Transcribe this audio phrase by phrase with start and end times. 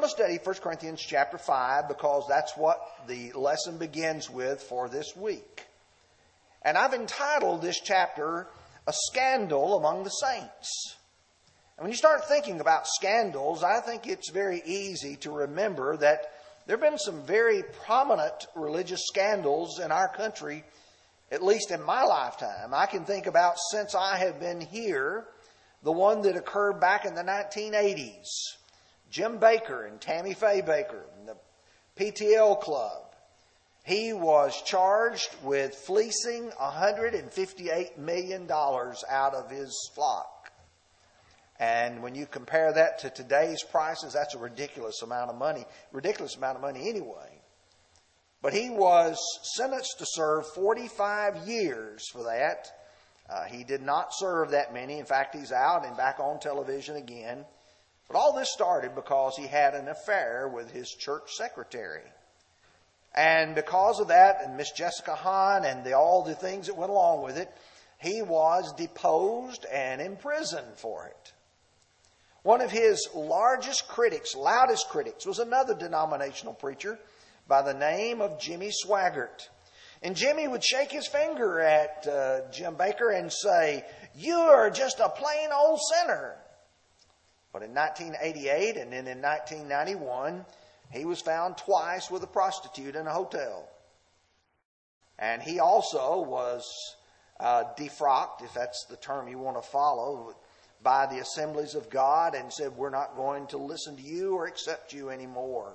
[0.00, 4.88] going to study 1 Corinthians chapter 5 because that's what the lesson begins with for
[4.88, 5.66] this week.
[6.62, 8.46] And I've entitled this chapter,
[8.86, 10.96] A Scandal Among the Saints.
[11.76, 16.32] And when you start thinking about scandals, I think it's very easy to remember that
[16.66, 20.64] there have been some very prominent religious scandals in our country,
[21.30, 22.72] at least in my lifetime.
[22.72, 25.26] I can think about since I have been here,
[25.82, 28.56] the one that occurred back in the 1980s.
[29.10, 31.36] Jim Bakker and Tammy Faye Bakker, the
[31.96, 33.14] PTL Club.
[33.84, 40.52] He was charged with fleecing $158 million out of his flock.
[41.58, 45.66] And when you compare that to today's prices, that's a ridiculous amount of money.
[45.92, 47.40] Ridiculous amount of money anyway.
[48.42, 49.18] But he was
[49.56, 52.68] sentenced to serve 45 years for that.
[53.28, 54.98] Uh, he did not serve that many.
[54.98, 57.44] In fact, he's out and back on television again.
[58.10, 62.02] But all this started because he had an affair with his church secretary.
[63.14, 66.90] And because of that, and Miss Jessica Hahn and the, all the things that went
[66.90, 67.48] along with it,
[67.98, 71.32] he was deposed and imprisoned for it.
[72.42, 76.98] One of his largest critics, loudest critics, was another denominational preacher
[77.46, 79.48] by the name of Jimmy Swaggart.
[80.02, 83.84] And Jimmy would shake his finger at uh, Jim Bakker and say,
[84.16, 86.39] You are just a plain old sinner.
[87.52, 90.44] But in 1988 and then in 1991,
[90.90, 93.68] he was found twice with a prostitute in a hotel.
[95.18, 96.64] And he also was
[97.38, 100.34] uh, defrocked, if that's the term you want to follow,
[100.82, 104.46] by the assemblies of God and said, We're not going to listen to you or
[104.46, 105.72] accept you anymore.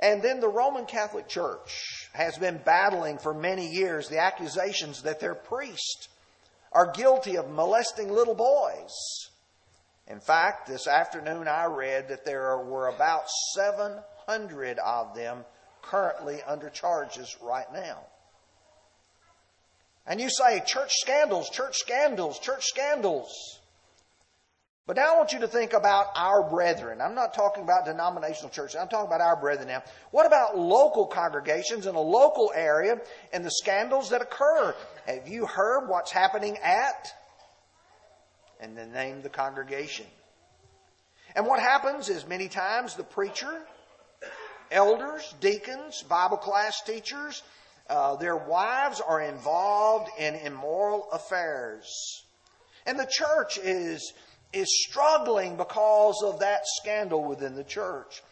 [0.00, 5.20] And then the Roman Catholic Church has been battling for many years the accusations that
[5.20, 6.08] their priests
[6.72, 8.92] are guilty of molesting little boys.
[10.06, 15.44] In fact, this afternoon I read that there were about 700 of them
[15.82, 17.98] currently under charges right now.
[20.06, 23.60] And you say, church scandals, church scandals, church scandals.
[24.86, 27.00] But now I want you to think about our brethren.
[27.00, 28.76] I'm not talking about denominational churches.
[28.76, 29.82] I'm talking about our brethren now.
[30.10, 33.00] What about local congregations in a local area
[33.32, 34.74] and the scandals that occur?
[35.06, 37.10] Have you heard what's happening at?
[38.64, 40.06] And then name the congregation.
[41.36, 43.60] And what happens is many times the preacher,
[44.70, 47.42] elders, deacons, Bible class teachers,
[47.90, 52.24] uh, their wives are involved in immoral affairs.
[52.86, 54.14] And the church is
[54.54, 58.22] is struggling because of that scandal within the church.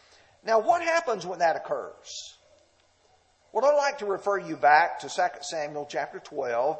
[0.43, 2.33] Now, what happens when that occurs?
[3.51, 6.79] Well, I'd like to refer you back to 2 Samuel chapter 12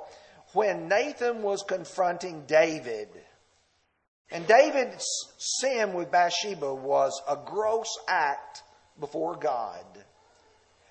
[0.54, 3.10] when Nathan was confronting David.
[4.32, 5.06] And David's
[5.38, 8.64] sin with Bathsheba was a gross act
[9.00, 9.86] before God.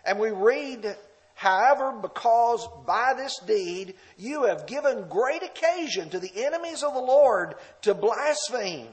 [0.05, 0.97] And we read
[1.43, 7.01] However, because by this deed you have given great occasion to the enemies of the
[7.01, 8.87] Lord to blaspheme.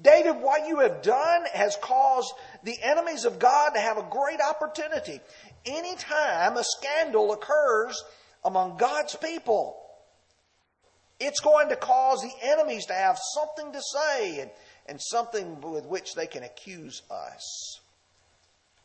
[0.00, 2.32] David, what you have done has caused
[2.64, 5.20] the enemies of God to have a great opportunity.
[5.66, 8.02] Anytime a scandal occurs
[8.42, 9.78] among God's people,
[11.22, 14.50] it's going to cause the enemies to have something to say and,
[14.86, 17.80] and something with which they can accuse us.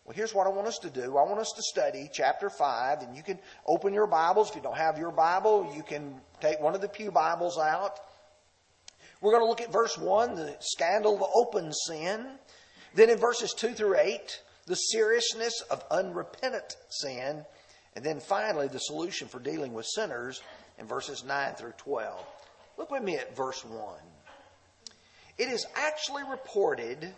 [0.06, 1.18] Well, here's what I want us to do.
[1.18, 4.50] I want us to study chapter 5, and you can open your Bibles.
[4.50, 8.00] If you don't have your Bible, you can take one of the Pew Bibles out.
[9.19, 12.25] We're going to look at verse 1, the scandal of open sin.
[12.94, 17.44] Then in verses 2 through 8, the seriousness of unrepentant sin.
[17.96, 20.42] And then finally, the solution for dealing with sinners
[20.78, 22.26] in verses 9 through 12.
[22.78, 23.96] Look with me at verse 1.
[25.38, 27.14] It is actually reported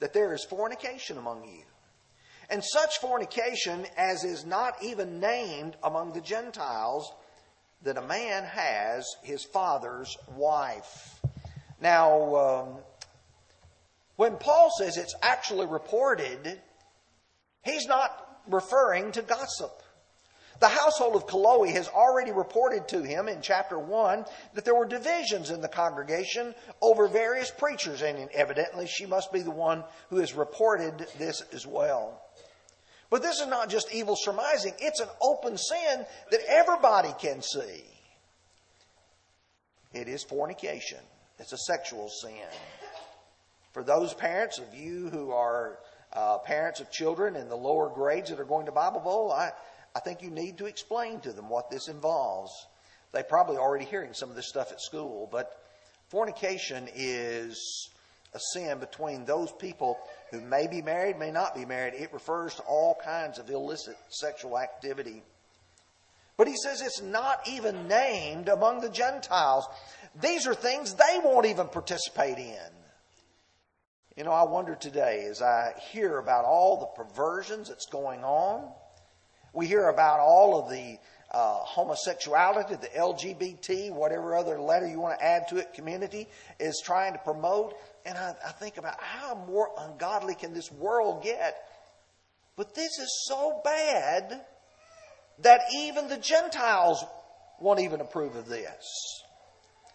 [0.00, 1.62] that there is fornication among you
[2.52, 7.10] and such fornication as is not even named among the Gentiles,
[7.82, 11.18] that a man has his father's wife.
[11.80, 12.68] Now, um,
[14.16, 16.60] when Paul says it's actually reported,
[17.64, 19.81] he's not referring to gossip.
[20.62, 24.24] The household of Chloe has already reported to him in chapter 1
[24.54, 29.40] that there were divisions in the congregation over various preachers, and evidently she must be
[29.40, 32.22] the one who has reported this as well.
[33.10, 37.82] But this is not just evil surmising, it's an open sin that everybody can see.
[39.92, 41.00] It is fornication,
[41.40, 42.46] it's a sexual sin.
[43.72, 45.80] For those parents of you who are
[46.12, 49.50] uh, parents of children in the lower grades that are going to Bible Bowl, I,
[49.94, 52.50] I think you need to explain to them what this involves.
[53.12, 55.50] They probably already hearing some of this stuff at school, but
[56.08, 57.90] fornication is
[58.34, 59.98] a sin between those people
[60.30, 61.94] who may be married, may not be married.
[61.94, 65.22] It refers to all kinds of illicit sexual activity.
[66.38, 69.66] But he says it's not even named among the Gentiles.
[70.20, 72.72] These are things they won't even participate in.
[74.16, 78.70] You know, I wonder today as I hear about all the perversions that's going on,
[79.52, 80.98] we hear about all of the
[81.30, 86.28] uh, homosexuality, the LGBT, whatever other letter you want to add to it, community
[86.60, 87.74] is trying to promote.
[88.04, 91.56] And I, I think about how more ungodly can this world get?
[92.56, 94.42] But this is so bad
[95.40, 97.02] that even the Gentiles
[97.60, 99.22] won't even approve of this.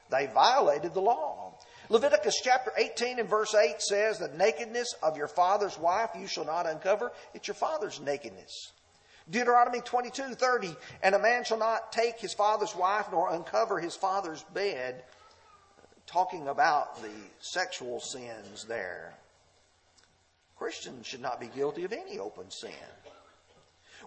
[0.09, 1.53] They violated the law.
[1.89, 6.45] Leviticus chapter 18 and verse 8 says, The nakedness of your father's wife you shall
[6.45, 7.11] not uncover.
[7.33, 8.71] It's your father's nakedness.
[9.29, 13.95] Deuteronomy 22, 30, and a man shall not take his father's wife nor uncover his
[13.95, 15.03] father's bed,
[16.05, 19.13] talking about the sexual sins there.
[20.57, 22.71] Christians should not be guilty of any open sin.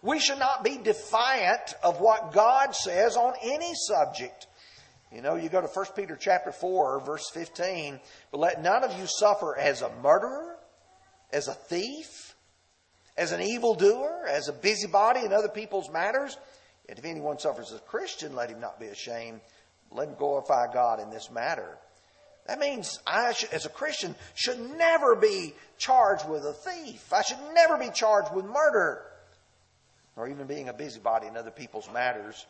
[0.03, 4.47] We should not be defiant of what God says on any subject.
[5.13, 8.01] You know, you go to 1 Peter chapter 4, verse 15,
[8.31, 10.57] but let none of you suffer as a murderer,
[11.33, 12.35] as a thief,
[13.17, 16.37] as an evildoer, as a busybody in other people's matters.
[16.89, 19.41] Yet if anyone suffers as a Christian, let him not be ashamed.
[19.91, 21.79] Let him glorify God in this matter.
[22.47, 27.13] That means I, should, as a Christian, should never be charged with a thief.
[27.13, 29.03] I should never be charged with murder,
[30.17, 32.47] or even being a busybody in other people's matters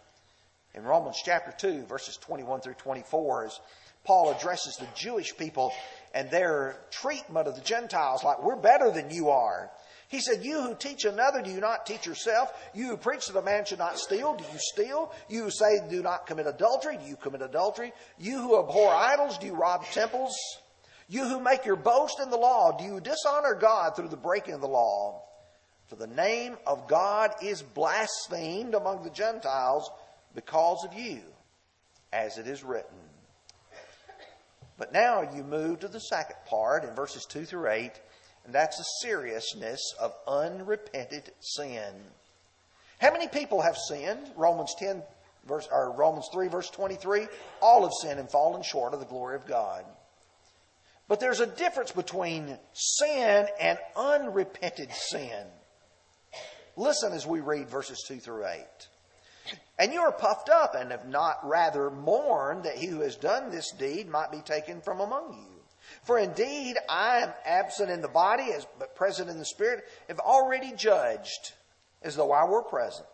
[0.74, 3.60] in Romans chapter 2, verses 21 through 24, as
[4.04, 5.72] Paul addresses the Jewish people
[6.14, 9.70] and their treatment of the Gentiles like we're better than you are.
[10.10, 12.52] He said, You who teach another, do you not teach yourself?
[12.74, 15.12] You who preach that a man should not steal, do you steal?
[15.28, 17.92] You who say, Do not commit adultery, do you commit adultery?
[18.18, 20.34] You who abhor idols, do you rob temples?
[21.08, 24.54] You who make your boast in the law, do you dishonor God through the breaking
[24.54, 25.22] of the law?
[25.86, 29.88] For the name of God is blasphemed among the Gentiles
[30.34, 31.20] because of you,
[32.12, 32.98] as it is written.
[34.76, 37.92] But now you move to the second part in verses 2 through 8,
[38.44, 41.94] and that's the seriousness of unrepented sin.
[42.98, 44.30] How many people have sinned?
[44.36, 45.02] Romans 10
[45.46, 47.26] verse or Romans 3 verse 23,
[47.60, 49.84] all have sinned and fallen short of the glory of God.
[51.08, 55.46] But there's a difference between sin and unrepented sin.
[56.76, 58.64] Listen as we read verses 2 through 8.
[59.78, 63.50] And you are puffed up and have not rather mourned that he who has done
[63.50, 65.49] this deed might be taken from among you.
[66.10, 70.18] For indeed I am absent in the body, as, but present in the spirit, have
[70.18, 71.52] already judged,
[72.02, 73.06] as though I were present.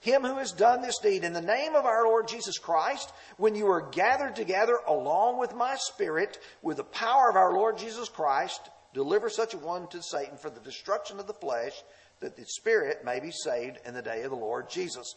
[0.00, 3.54] Him who has done this deed in the name of our Lord Jesus Christ, when
[3.54, 8.08] you are gathered together along with my spirit, with the power of our Lord Jesus
[8.08, 11.80] Christ, deliver such a one to Satan for the destruction of the flesh,
[12.18, 15.14] that the spirit may be saved in the day of the Lord Jesus.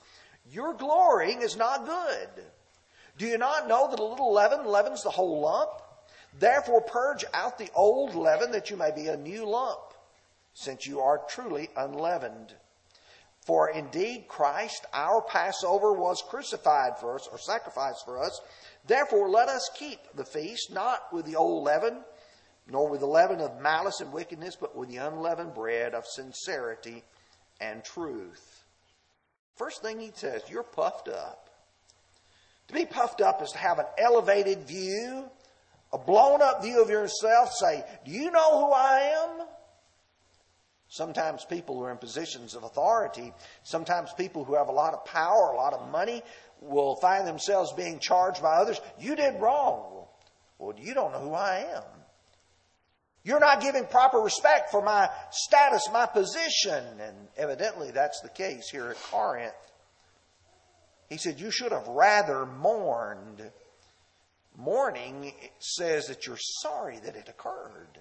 [0.52, 2.46] Your glorying is not good.
[3.18, 5.72] Do you not know that a little leaven leavens the whole lump?
[6.38, 9.94] Therefore, purge out the old leaven that you may be a new lump,
[10.54, 12.54] since you are truly unleavened.
[13.46, 18.40] For indeed, Christ, our Passover, was crucified for us, or sacrificed for us.
[18.86, 22.04] Therefore, let us keep the feast, not with the old leaven,
[22.68, 27.04] nor with the leaven of malice and wickedness, but with the unleavened bread of sincerity
[27.60, 28.64] and truth.
[29.56, 31.50] First thing he says, you're puffed up.
[32.68, 35.26] To be puffed up is to have an elevated view,
[35.92, 37.52] a blown up view of yourself.
[37.54, 39.48] Say, Do you know who I am?
[40.88, 43.32] Sometimes people who are in positions of authority,
[43.64, 46.24] sometimes people who have a lot of power, a lot of money,
[46.62, 48.82] will find themselves being charged by others.
[49.00, 50.08] You did wrong.
[50.58, 51.84] Well, you don't know who I am.
[53.24, 56.84] You're not giving proper respect for my status, my position.
[57.00, 59.54] And evidently that's the case here at Corinth.
[61.10, 63.52] He said, You should have rather mourned.
[64.60, 67.98] Mourning says that you're sorry that it occurred.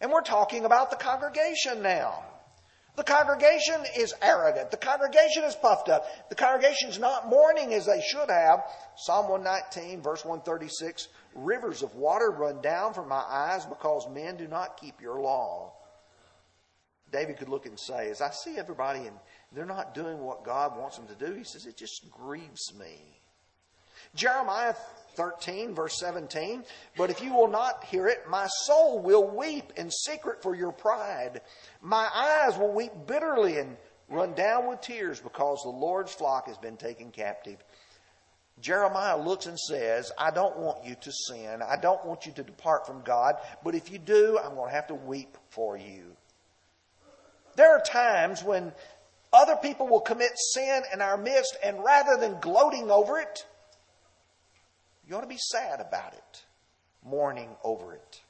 [0.00, 2.22] And we're talking about the congregation now.
[2.94, 4.70] The congregation is arrogant.
[4.70, 6.04] The congregation is puffed up.
[6.28, 8.60] The congregation is not mourning as they should have.
[8.96, 14.46] Psalm 119, verse 136 Rivers of water run down from my eyes because men do
[14.46, 15.72] not keep your law.
[17.10, 19.16] David could look and say, As I see everybody and
[19.50, 23.21] they're not doing what God wants them to do, he says, It just grieves me.
[24.14, 24.74] Jeremiah
[25.14, 26.64] 13, verse 17.
[26.96, 30.72] But if you will not hear it, my soul will weep in secret for your
[30.72, 31.40] pride.
[31.80, 33.76] My eyes will weep bitterly and
[34.08, 37.58] run down with tears because the Lord's flock has been taken captive.
[38.60, 41.62] Jeremiah looks and says, I don't want you to sin.
[41.66, 43.36] I don't want you to depart from God.
[43.64, 46.16] But if you do, I'm going to have to weep for you.
[47.56, 48.72] There are times when
[49.32, 53.46] other people will commit sin in our midst, and rather than gloating over it,
[55.12, 56.42] you ought to be sad about it,
[57.04, 58.22] mourning over it.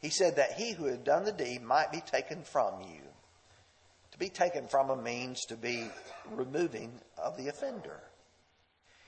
[0.00, 3.02] He said that he who had done the deed might be taken from you.
[4.10, 5.88] To be taken from him means to be
[6.32, 8.00] removing of the offender.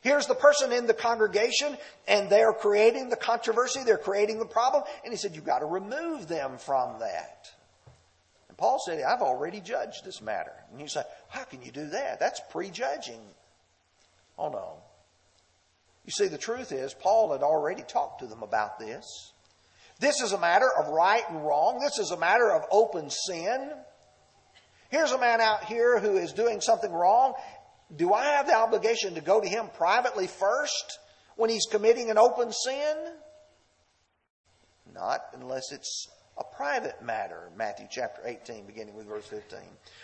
[0.03, 4.85] Here's the person in the congregation, and they're creating the controversy, they're creating the problem,
[5.03, 7.49] and he said, You've got to remove them from that.
[8.49, 10.55] And Paul said, I've already judged this matter.
[10.71, 12.21] And you say, How can you do that?
[12.21, 13.21] That's prejudging.
[14.39, 14.82] Oh no.
[16.05, 19.33] You see, the truth is, Paul had already talked to them about this.
[20.01, 21.79] This is a matter of right and wrong.
[21.79, 23.71] This is a matter of open sin.
[24.91, 27.35] Here's a man out here who is doing something wrong,
[27.95, 30.99] do I have the obligation to go to him privately first
[31.37, 32.97] when he's committing an open sin?
[34.93, 37.51] Not unless it's a private matter.
[37.57, 39.59] Matthew chapter 18, beginning with verse 15.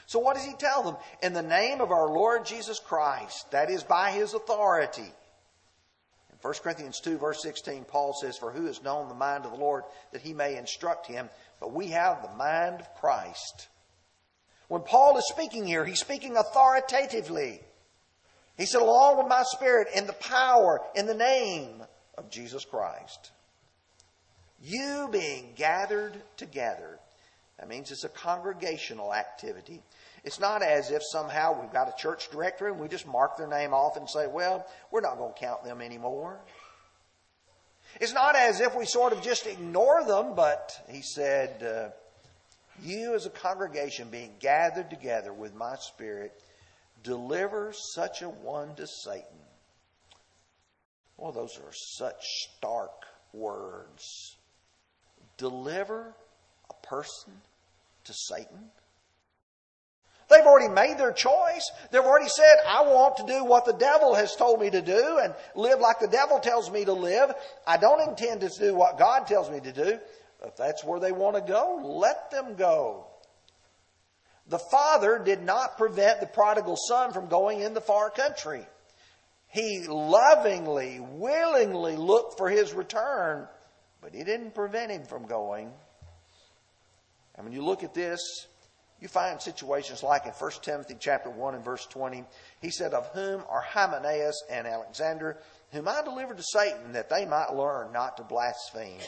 [0.07, 0.97] So what does he tell them?
[1.23, 5.12] In the name of our Lord Jesus Christ, that is by his authority.
[6.42, 9.50] In 1 Corinthians 2, verse 16, Paul says, For who has known the mind of
[9.50, 11.28] the Lord that he may instruct him?
[11.59, 13.68] But we have the mind of Christ.
[14.68, 17.61] When Paul is speaking here, he's speaking authoritatively.
[18.57, 21.83] He said, along with my spirit, in the power, in the name
[22.16, 23.33] of Jesus Christ.
[24.61, 26.99] You being gathered together.
[27.59, 29.83] That means it's a congregational activity.
[30.25, 33.46] It's not as if somehow we've got a church directory and we just mark their
[33.46, 36.40] name off and say, well, we're not going to count them anymore.
[38.00, 41.90] It's not as if we sort of just ignore them, but he said, uh,
[42.82, 46.32] you as a congregation being gathered together with my spirit
[47.02, 49.25] deliver such a one to Satan.
[51.16, 54.37] Well, those are such stark words.
[55.37, 56.14] Deliver
[56.70, 57.32] a person
[58.04, 58.70] to Satan?
[60.28, 61.70] They've already made their choice.
[61.90, 65.18] They've already said, I want to do what the devil has told me to do
[65.23, 67.32] and live like the devil tells me to live.
[67.66, 69.99] I don't intend to do what God tells me to do.
[70.44, 73.06] If that's where they want to go, let them go.
[74.49, 78.66] The father did not prevent the prodigal son from going in the far country.
[79.49, 83.47] He lovingly, willingly looked for his return,
[84.02, 85.73] but he didn't prevent him from going.
[87.35, 88.20] And when you look at this,
[89.00, 92.25] you find situations like in 1 Timothy chapter 1 and verse 20,
[92.61, 95.38] he said, Of whom are Hymenaeus and Alexander,
[95.71, 98.99] whom I delivered to Satan, that they might learn not to blaspheme.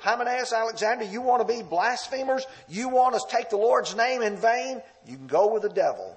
[0.00, 2.46] Hymenaeus, Alexander, you want to be blasphemers?
[2.68, 4.80] You want to take the Lord's name in vain?
[5.04, 6.16] You can go with the devil.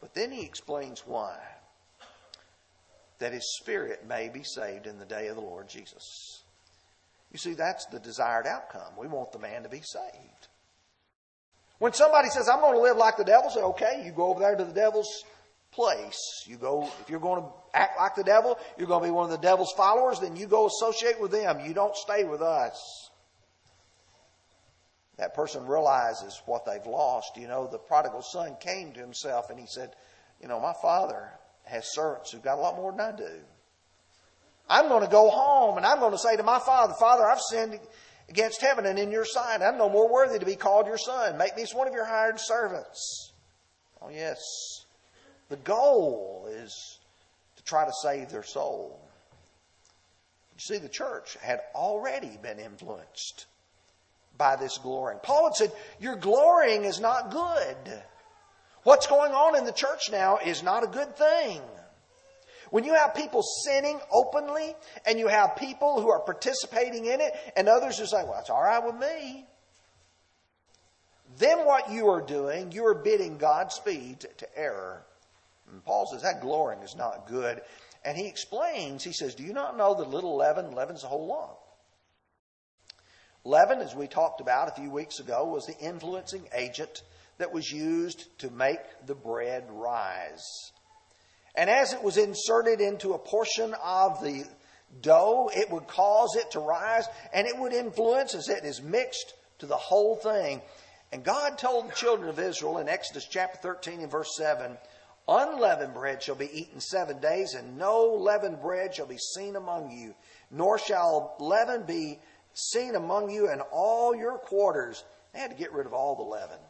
[0.00, 1.36] But then he explains why.
[3.18, 6.42] That his spirit may be saved in the day of the Lord Jesus.
[7.32, 8.94] You see, that's the desired outcome.
[8.98, 10.48] We want the man to be saved.
[11.78, 14.40] When somebody says, I'm going to live like the devil, say, okay, you go over
[14.40, 15.24] there to the devil's
[15.72, 16.44] place.
[16.46, 19.26] You go, if you're going to act like the devil, you're going to be one
[19.26, 21.60] of the devil's followers, then you go associate with them.
[21.66, 23.10] You don't stay with us.
[25.18, 27.36] That person realizes what they've lost.
[27.36, 29.94] You know, the prodigal son came to himself and he said,
[30.40, 31.30] You know, my father
[31.64, 33.40] has servants who've got a lot more than I do.
[34.68, 37.40] I'm going to go home and I'm going to say to my father, Father, I've
[37.40, 37.78] sinned
[38.28, 39.62] against heaven and in your sight.
[39.62, 41.38] I'm no more worthy to be called your son.
[41.38, 43.32] Make me as one of your hired servants.
[44.02, 44.40] Oh, yes.
[45.48, 46.98] The goal is
[47.56, 49.00] to try to save their soul.
[50.54, 53.46] You see, the church had already been influenced
[54.38, 55.20] by this glorying.
[55.22, 58.02] Paul had said, Your glorying is not good.
[58.82, 61.60] What's going on in the church now is not a good thing.
[62.70, 64.74] When you have people sinning openly
[65.06, 68.50] and you have people who are participating in it and others who say, Well, it's
[68.50, 69.46] all right with me.
[71.38, 75.04] Then what you are doing, you are bidding Godspeed to error
[75.70, 77.60] and Paul says that glorying is not good.
[78.04, 81.26] And he explains, he says, Do you not know that little leaven leavens the whole
[81.26, 81.58] lump?
[83.44, 87.02] Leaven, as we talked about a few weeks ago, was the influencing agent
[87.38, 90.72] that was used to make the bread rise.
[91.56, 94.44] And as it was inserted into a portion of the
[95.00, 99.34] dough, it would cause it to rise and it would influence as it is mixed
[99.58, 100.60] to the whole thing.
[101.12, 104.76] And God told the children of Israel in Exodus chapter 13 and verse 7
[105.28, 109.90] Unleavened bread shall be eaten seven days, and no leavened bread shall be seen among
[109.90, 110.14] you,
[110.52, 112.20] nor shall leaven be
[112.54, 115.02] seen among you in all your quarters.
[115.32, 116.60] They had to get rid of all the leaven.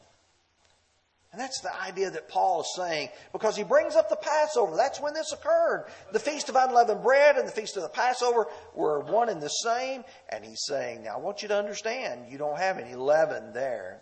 [1.37, 4.75] And that's the idea that Paul is saying because he brings up the Passover.
[4.75, 5.85] That's when this occurred.
[6.11, 9.49] The Feast of Unleavened Bread and the Feast of the Passover were one and the
[9.49, 10.02] same.
[10.31, 14.00] And he's saying, now I want you to understand, you don't have any leaven there.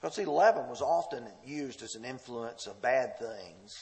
[0.00, 3.72] Because see, leaven was often used as an influence of bad things.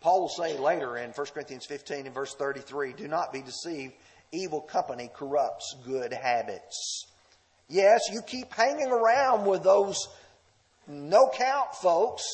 [0.00, 3.94] Paul will say later in 1 Corinthians 15 and verse 33, do not be deceived.
[4.32, 7.06] Evil company corrupts good habits.
[7.68, 10.08] Yes, you keep hanging around with those
[10.88, 12.24] no count folks,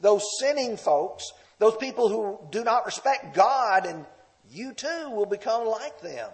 [0.00, 4.04] those sinning folks, those people who do not respect God, and
[4.50, 6.30] you too will become like them.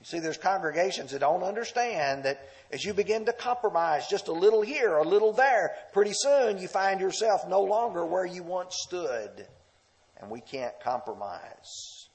[0.00, 2.40] You see, there's congregations that don't understand that
[2.70, 6.68] as you begin to compromise just a little here, a little there, pretty soon you
[6.68, 9.46] find yourself no longer where you once stood.
[10.20, 12.08] And we can't compromise.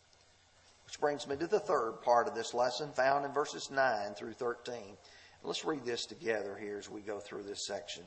[0.85, 4.33] Which brings me to the third part of this lesson found in verses 9 through
[4.33, 4.97] 13.
[5.45, 8.03] Let's read this together here as we go through this section.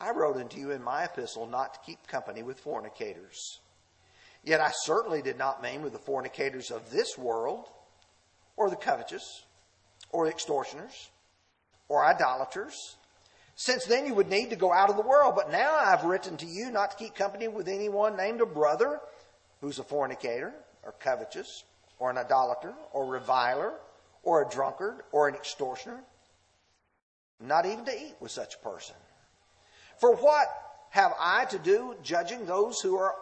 [0.00, 3.60] I wrote unto you in my epistle not to keep company with fornicators.
[4.42, 7.68] Yet I certainly did not mean with the fornicators of this world,
[8.56, 9.44] or the covetous,
[10.10, 11.10] or the extortioners,
[11.90, 12.96] or idolaters.
[13.54, 15.34] Since then you would need to go out of the world.
[15.36, 18.98] But now I've written to you not to keep company with anyone named a brother
[19.60, 21.64] who's a fornicator, or covetous,
[21.98, 23.74] or an idolater, or reviler
[24.22, 26.02] or a drunkard or an extortioner,
[27.40, 28.96] not even to eat with such a person.
[30.00, 30.46] For what
[30.90, 33.14] have I to do judging those who are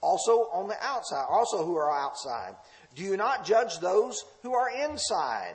[0.00, 2.54] also on the outside, also who are outside?
[2.94, 5.54] Do you not judge those who are inside?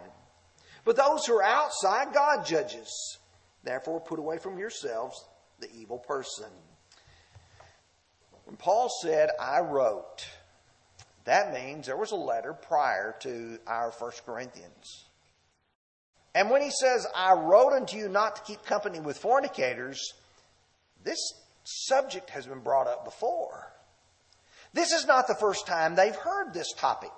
[0.85, 3.17] But those who are outside, God judges.
[3.63, 5.23] Therefore, put away from yourselves
[5.59, 6.49] the evil person.
[8.45, 10.25] When Paul said, I wrote,
[11.27, 15.09] that means there was a letter prior to our First Corinthians.
[16.33, 19.99] And when he says, I wrote unto you not to keep company with fornicators,
[21.03, 21.19] this
[21.65, 23.73] subject has been brought up before.
[24.73, 27.11] This is not the first time they've heard this topic.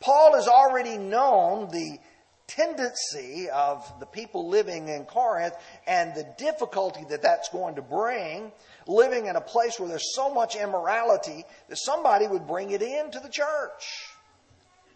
[0.00, 1.98] Paul has already known the
[2.46, 5.54] tendency of the people living in Corinth
[5.86, 8.52] and the difficulty that that's going to bring
[8.86, 13.18] living in a place where there's so much immorality that somebody would bring it into
[13.20, 14.10] the church.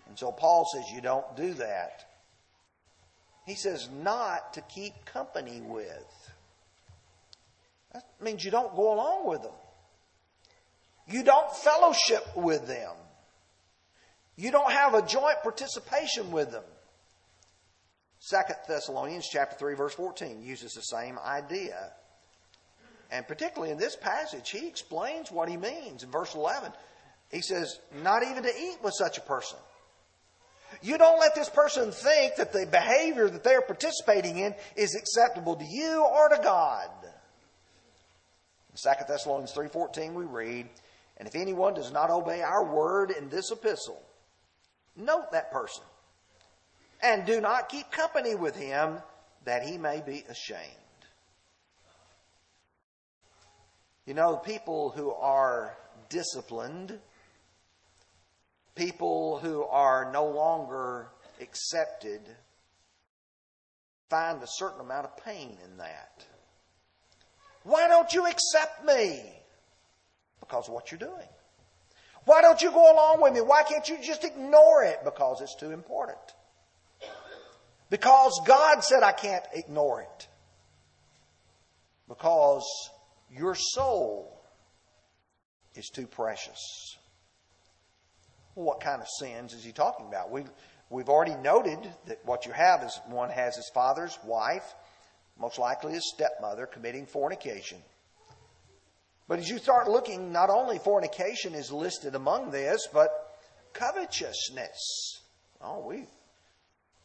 [0.09, 2.05] And so Paul says, You don't do that.
[3.47, 6.31] He says, Not to keep company with.
[7.93, 9.53] That means you don't go along with them.
[11.09, 12.93] You don't fellowship with them.
[14.37, 16.63] You don't have a joint participation with them.
[18.21, 21.93] Second Thessalonians chapter 3 verse 14 uses the same idea.
[23.11, 26.05] And particularly in this passage, he explains what he means.
[26.05, 26.71] In verse 11,
[27.31, 29.59] he says, Not even to eat with such a person.
[30.83, 35.57] You don't let this person think that the behavior that they're participating in is acceptable
[35.57, 36.89] to you or to God.
[38.71, 40.69] In 2 Thessalonians 3.14 we read,
[41.17, 44.01] And if anyone does not obey our word in this epistle,
[44.95, 45.83] note that person,
[47.03, 48.99] and do not keep company with him,
[49.45, 50.61] that he may be ashamed.
[54.07, 55.77] You know, people who are
[56.09, 56.99] disciplined,
[58.75, 61.09] people who are no longer
[61.41, 62.21] accepted,
[64.09, 66.27] find a certain amount of pain in that.
[67.63, 69.23] Why don't you accept me?
[70.41, 71.29] Because of what you're doing.
[72.25, 73.41] Why don't you go along with me?
[73.41, 74.99] Why can't you just ignore it?
[75.05, 76.19] Because it's too important.
[77.90, 80.29] Because God said I can't ignore it.
[82.09, 82.64] Because
[83.31, 84.40] your soul
[85.74, 86.96] is too precious.
[88.55, 90.31] What kind of sins is he talking about?
[90.31, 90.50] We've,
[90.88, 94.74] we've already noted that what you have is one has his father's wife,
[95.38, 97.79] most likely his stepmother, committing fornication.
[99.26, 103.11] But as you start looking, not only fornication is listed among this, but
[103.72, 105.20] covetousness.
[105.61, 106.07] Oh, we,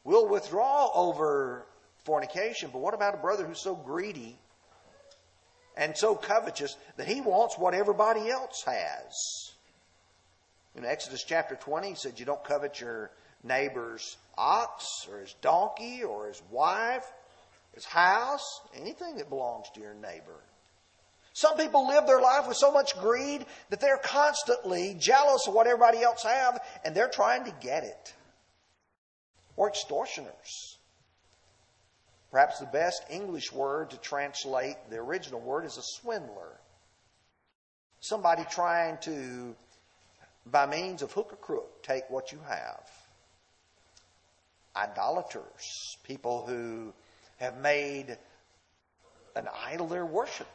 [0.05, 1.65] we'll withdraw over
[2.05, 4.39] fornication, but what about a brother who's so greedy
[5.77, 9.51] and so covetous that he wants what everybody else has.
[10.75, 13.11] In Exodus chapter 20, he said, You don't covet your
[13.43, 17.05] neighbor's ox or his donkey or his wife,
[17.73, 20.39] his house, anything that belongs to your neighbor.
[21.33, 25.67] Some people live their life with so much greed that they're constantly jealous of what
[25.67, 28.13] everybody else have and they're trying to get it.
[29.57, 30.77] Or extortioners.
[32.31, 36.59] Perhaps the best English word to translate the original word is a swindler.
[38.01, 39.55] Somebody trying to,
[40.45, 42.89] by means of hook or crook, take what you have.
[44.75, 46.93] Idolaters, people who
[47.37, 48.17] have made
[49.35, 50.47] an idol they're worship.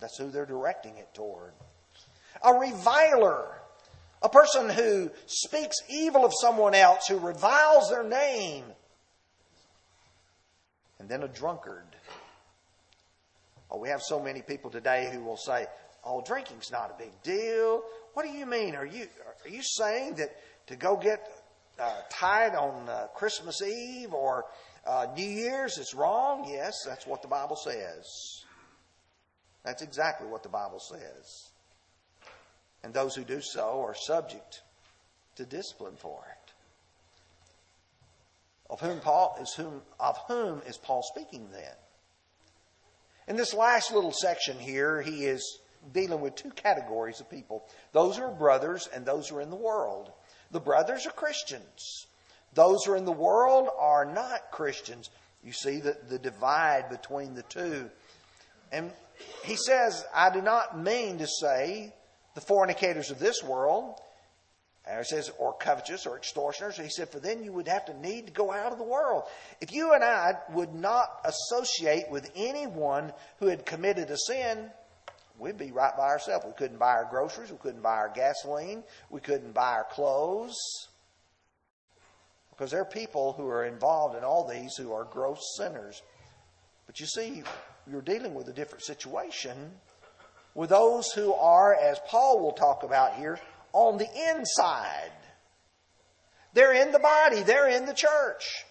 [0.00, 1.52] That's who they're directing it toward.
[2.42, 3.46] A reviler,
[4.24, 8.64] a person who speaks evil of someone else, who reviles their name.
[10.98, 11.84] And then a drunkard.
[13.70, 15.66] Oh, we have so many people today who will say,
[16.02, 17.82] "Oh, drinking's not a big deal."
[18.14, 18.74] What do you mean?
[18.74, 19.06] Are you
[19.44, 20.34] are you saying that
[20.68, 21.28] to go get
[21.78, 24.46] uh, tied on uh, Christmas Eve or
[24.86, 26.48] uh, New Year's is wrong?
[26.48, 28.44] Yes, that's what the Bible says.
[29.64, 31.50] That's exactly what the Bible says.
[32.84, 34.60] And those who do so are subject
[35.36, 36.52] to discipline for it.
[38.68, 41.74] Of whom Paul is whom of whom is Paul speaking then?
[43.26, 45.60] In this last little section here, he is
[45.92, 49.50] dealing with two categories of people those who are brothers and those who are in
[49.50, 50.12] the world.
[50.50, 52.06] The brothers are Christians.
[52.52, 55.08] Those who are in the world are not Christians.
[55.42, 57.90] You see the, the divide between the two.
[58.70, 58.92] And
[59.42, 61.94] he says, I do not mean to say
[62.34, 64.00] the fornicators of this world,
[64.86, 66.76] or it says, or covetous or extortioners.
[66.76, 69.24] He said, for then you would have to need to go out of the world.
[69.60, 74.70] If you and I would not associate with anyone who had committed a sin,
[75.38, 76.44] we'd be right by ourselves.
[76.44, 80.56] We couldn't buy our groceries, we couldn't buy our gasoline, we couldn't buy our clothes.
[82.50, 86.02] Because there are people who are involved in all these who are gross sinners.
[86.86, 87.42] But you see,
[87.90, 89.72] you're dealing with a different situation
[90.54, 93.38] with those who are, as Paul will talk about here,
[93.72, 95.10] on the inside.
[96.52, 98.64] They're in the body, they're in the church.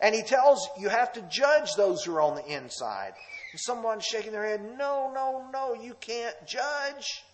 [0.00, 3.12] And he tells you have to judge those who are on the inside.
[3.52, 7.24] And someone's shaking their head, no, no, no, you can't judge.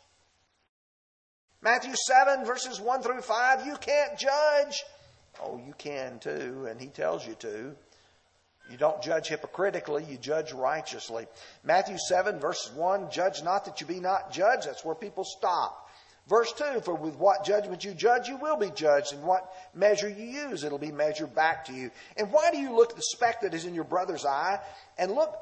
[1.61, 4.83] Matthew 7, verses 1 through 5, you can't judge.
[5.41, 7.75] Oh, you can too, and he tells you to.
[8.70, 11.27] You don't judge hypocritically, you judge righteously.
[11.64, 14.66] Matthew 7, verse 1, judge not that you be not judged.
[14.66, 15.90] That's where people stop.
[16.29, 20.09] Verse 2, for with what judgment you judge, you will be judged, and what measure
[20.09, 21.90] you use, it'll be measured back to you.
[22.16, 24.61] And why do you look at the speck that is in your brother's eye,
[24.96, 25.35] and look,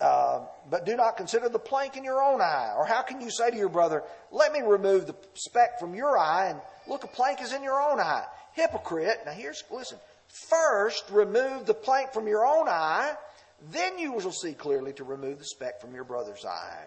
[0.00, 2.72] uh, but do not consider the plank in your own eye?
[2.76, 6.16] Or how can you say to your brother, let me remove the speck from your
[6.16, 8.24] eye, and look, a plank is in your own eye?
[8.54, 9.20] Hypocrite.
[9.26, 9.98] Now here's, listen,
[10.34, 13.14] first remove the plank from your own eye,
[13.70, 16.86] then you will see clearly to remove the speck from your brother's eye.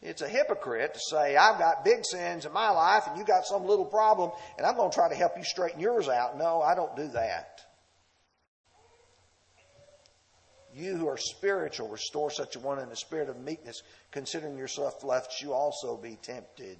[0.00, 3.44] It's a hypocrite to say, I've got big sins in my life and you got
[3.44, 6.38] some little problem and I'm going to try to help you straighten yours out.
[6.38, 7.60] No, I don't do that.
[10.72, 15.02] You who are spiritual, restore such a one in a spirit of meekness, considering yourself
[15.02, 16.78] lest you also be tempted.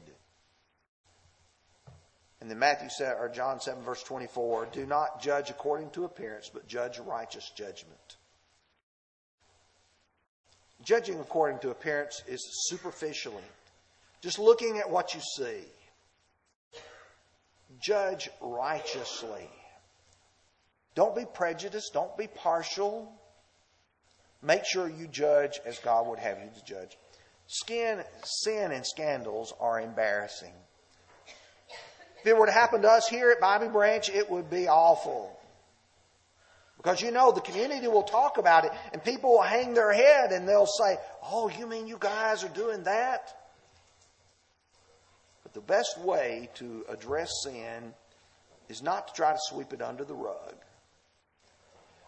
[2.40, 6.68] And then Matthew or John 7, verse 24, do not judge according to appearance, but
[6.68, 8.16] judge righteous judgment.
[10.84, 13.42] Judging according to appearance is superficially,
[14.20, 15.64] just looking at what you see.
[17.80, 19.48] Judge righteously.
[20.94, 21.92] Don't be prejudiced.
[21.92, 23.12] Don't be partial.
[24.42, 26.96] Make sure you judge as God would have you to judge.
[27.48, 30.52] Skin, sin and scandals are embarrassing.
[32.28, 35.34] If it were to happen to us here at Bobby Branch, it would be awful.
[36.76, 40.32] Because you know, the community will talk about it and people will hang their head
[40.32, 43.34] and they'll say, Oh, you mean you guys are doing that?
[45.42, 47.94] But the best way to address sin
[48.68, 50.54] is not to try to sweep it under the rug.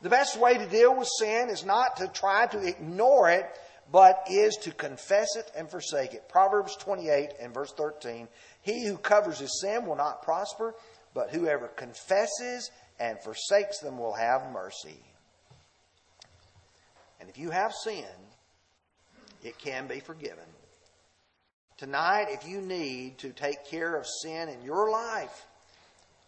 [0.03, 3.47] The best way to deal with sin is not to try to ignore it,
[3.91, 6.29] but is to confess it and forsake it.
[6.29, 8.29] Proverbs 28 and verse 13
[8.63, 10.75] He who covers his sin will not prosper,
[11.15, 15.01] but whoever confesses and forsakes them will have mercy.
[17.21, 18.05] And if you have sin,
[19.43, 20.45] it can be forgiven.
[21.77, 25.47] Tonight, if you need to take care of sin in your life,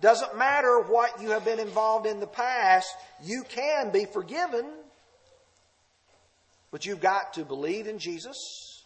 [0.00, 2.88] doesn't matter what you have been involved in the past,
[3.22, 4.64] you can be forgiven.
[6.72, 8.84] But you've got to believe in Jesus.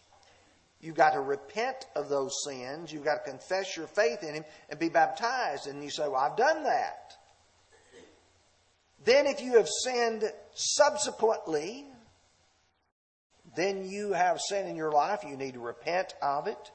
[0.79, 2.91] You've got to repent of those sins.
[2.91, 5.65] You've got to confess your faith in Him and be baptized.
[5.65, 7.13] And you say, Well, I've done that.
[9.03, 10.23] Then, if you have sinned
[10.53, 11.85] subsequently,
[13.55, 15.23] then you have sin in your life.
[15.27, 16.71] You need to repent of it.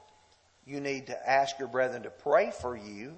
[0.65, 3.13] You need to ask your brethren to pray for you.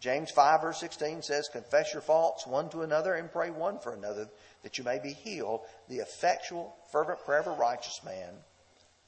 [0.00, 3.92] James 5, verse 16 says, Confess your faults one to another and pray one for
[3.92, 4.28] another,
[4.62, 5.60] that you may be healed.
[5.88, 8.30] The effectual, fervent prayer of a righteous man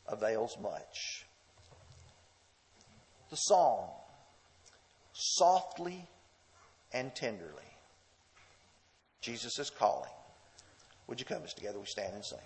[0.07, 1.27] avails much.
[3.31, 3.89] The song,
[5.13, 6.07] softly
[6.93, 7.51] and tenderly.
[9.21, 10.11] Jesus is calling.
[11.07, 12.39] Would you come as together we stand and sing?